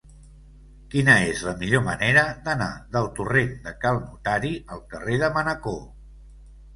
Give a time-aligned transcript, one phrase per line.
[0.93, 5.77] Quina és la millor manera d'anar del torrent de Cal Notari al carrer de Manacor?